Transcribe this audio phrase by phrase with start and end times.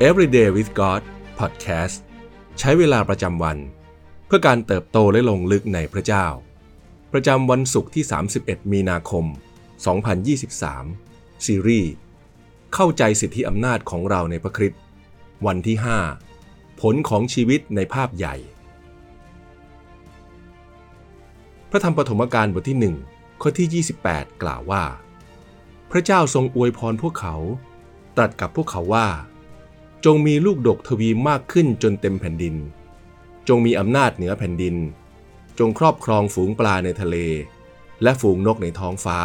[0.00, 1.02] Everyday with God
[1.38, 1.96] Podcast
[2.58, 3.58] ใช้เวลาประจำวัน
[4.26, 6.26] เพื่อการเติบโตและลงลึกในพระเจ้า
[7.12, 8.04] ประจำวันศุกร์ที่
[8.38, 9.24] 31 มีนาคม
[10.14, 11.92] 2023 ซีรีส์
[12.74, 14.80] เข้าใจสิทธิอำนาจของเราในพระคริสต์
[15.46, 15.76] วันที่
[16.28, 18.36] 5 ผลของชีวิตในภาพใหญ่
[21.70, 22.78] พระธรรมปฐมกาลบทที่
[23.14, 24.84] 1 ข้อที่ 28 กล่าวว่า
[25.90, 27.36] พระเจ้าทรงอวยพรพวกเขา
[28.16, 29.08] ตรัสกับพวกเขาว่า
[30.04, 32.54] จงมีลูกดกทวีมากขึ้นจนเต็มแผ่นดิน
[33.48, 34.76] จงมีอำนาจเหนือแผ่นดิน
[35.58, 37.16] จงครอบครองฝูงปลาในทะเล
[38.02, 39.18] และฝูงนกในท้องฟ้า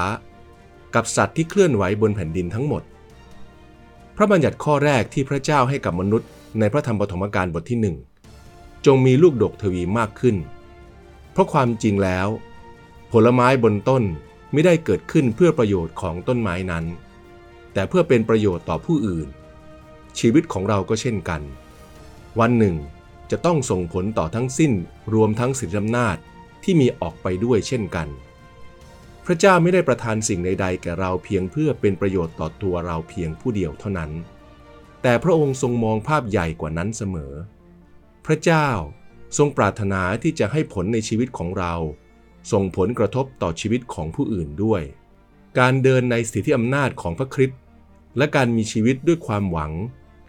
[0.95, 2.84] กับสัตว์ที่เคลื่อนไหวบนแผ่นดินทั้งหมด
[4.15, 6.29] พระบัญญัติข้อแรกที่พระเจ้าให้กับมนุษย์
[6.59, 7.95] ในพระธรรมปฐมกาลบทที่หนึ่ง
[8.85, 10.35] จงมีลูกดกทวีมากขึ้น
[11.31, 12.27] เพราะความจริงแล้ว
[13.11, 14.03] ผลไม้บนต้น
[14.51, 16.85] ไม่ได้เกิดขึ้นเพื่อประโยชน์ของต้นไม้นั้น
[17.73, 19.29] แต่เพื่อเป็นประโยชน์ต่อผู้อื่น
[20.20, 21.41] ชีวิตของเราก็เช่นกัน
[22.40, 22.76] วันหนึ่ง
[23.32, 24.74] จะต้องส่งผลต่อทั้งสิ้น
[25.13, 26.18] รวมทั้งสิทธิอำนาจ
[26.63, 28.07] ที่มีออกไปด้วยเช่นกัน
[29.26, 34.12] พระเจ้าไม่ได้ประทานสิ่งใดๆแก่เราเพียงเพื่อเป็นประโยชน์ต่อตัวเราเพียงผู้เดียวเท่านั้น
[35.01, 37.34] แต่พระองค์ทรงมองภาพใหญ่กว่านั้นเสมอ
[38.26, 38.68] พระเจ้า
[39.38, 41.73] ทรงปรารถนาที่จะให้ผลในชีวิตของเรา
[42.51, 44.82] ส่งผลกระทบต่อชีวิตของผู้อื่นด้วย
[45.60, 47.60] การเดินในสิทธิอำนาจของพระคริสต์
[48.18, 49.71] และการมีชีวิตด้วยความหวัง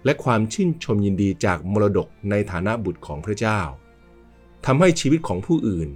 [0.04, 3.60] และความชื่นชมยินดีจากมรดกในฐานะบุตรของพระเจ้า
[4.66, 5.90] ทำให้ชีวิตของผู้อื่น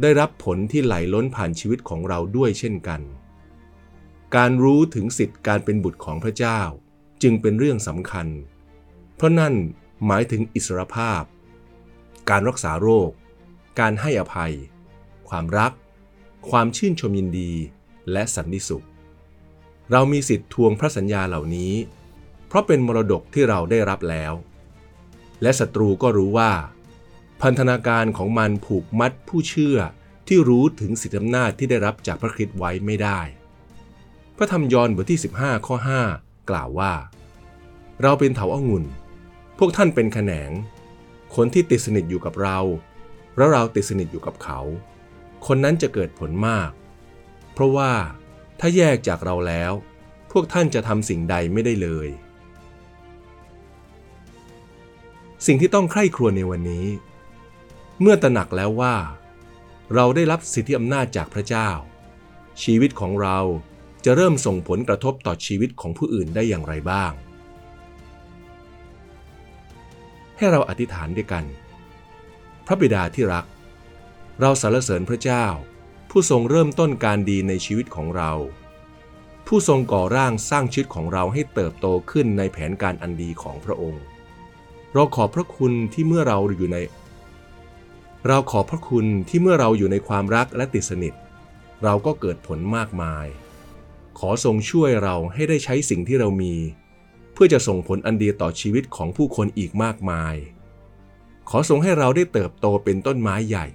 [0.00, 3.00] ได้รับผลที่ไหลล้นผ่านชีวิตของเราด้วยเช่นกัน
[4.36, 6.60] การรู้ถึงสิทธิการเป็นบุตรของพระเจ้า
[7.22, 8.26] จึงเป็นเรื่องสำคัญ
[9.16, 9.54] เพราะนั่น
[10.06, 11.22] หมายถึงอิสรภาพ
[12.30, 13.10] การรักษาโรค
[13.80, 14.52] การให้อภัย
[15.28, 15.72] ความรัก
[16.50, 17.52] ความชื่นชมยินดี
[18.12, 18.86] และสันติสุข
[19.92, 21.74] เรามีสิทธิ์ทวงพระสัญญาเหล่านี้
[22.48, 24.32] เพราะเป็นมรดกที่เราได้รับแล้ว
[25.42, 26.52] และศัตรูก็รู้ว่า
[27.42, 29.78] พันธนาการของมันผูกมัดผู้เชื่อ
[30.28, 33.20] ที่รู้ถึงสิทธิอำนาจที่ได้รับจากพระคริสต์ไว้ไม่ได้
[34.36, 35.76] พระธรรมยอห์นบทที่ 15 ข้อ
[36.12, 36.92] 5 กล่าวว่า
[38.02, 38.84] เราเป็นเถาอางุ่น
[39.58, 40.50] พวกท่านเป็นแขนง
[41.34, 42.58] คนที่ติดสนิทอยู่กับเรา
[43.36, 44.60] แล้วเราติดสนิทอยู่กับเขา
[45.46, 46.70] คนนั้นจะเกิดผลมาก
[47.52, 47.92] เพราะว่า
[48.60, 49.72] ถ้าแยกจากเราแล้ว
[50.32, 52.08] พวกท่านจะทำสิ่งใดไม่ได้เลย
[55.46, 56.86] สิ่งที่ต้องใคร่ครวญในวันนี้
[58.00, 58.96] เมื่อตระหนักแล้วว่า
[59.94, 61.68] เราได้รับสิทธิอำนาจจากพระเจ้า
[62.62, 63.38] ชีวิตของเรา
[64.04, 67.12] จะเริ่มส่งผลกระทบต่อชีวิตของผู้อื่นได้อย่างไรบ้าง
[70.36, 71.44] ให้เราอธิษฐานด้วยกัน
[72.66, 73.44] พระบิดาที่รัก
[74.40, 75.44] เราสรรเสริญพระเจ้า
[76.10, 78.32] ผู้ทรงเริ่มต้นการดีในชีวิตของเรา
[79.46, 84.02] ผู้ทรงก่อร่างสร้างชีวิตของเราให้เติบโตขึ้นในแผนการอันดีของพระองค์
[84.94, 86.78] เราขอบพระคุณที่เมื่อเราอยู่ใน
[88.26, 91.14] เราขอบพระคุณที่เมื่อเราอยู่ในความรักและติดสนิท
[91.84, 93.26] เราก็เกิดผลมากมาย
[94.18, 96.54] ขอทรงช่วยเราให้ได้ใช้สิ่งที่เรามี
[97.32, 100.34] เพื่อจะส่งผลอันดีต่อชีวิตของผู้คนอีกมากมาย
[101.48, 103.66] ขอทรงให้เราได้เติบโตเป็นต้นไม้ใหญ่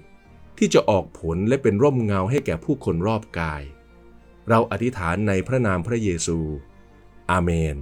[0.58, 3.62] ที่จะออกผลและเป็นร่มเงาให้แก่ผู้คนรอบกาย
[4.48, 6.38] เราอธิษฐานในพระนามพระเยซู
[7.30, 7.78] อาเมน